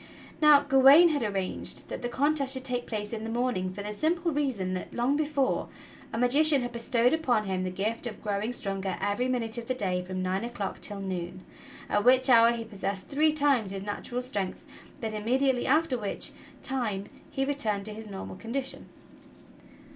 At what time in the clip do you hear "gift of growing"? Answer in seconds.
7.69-8.51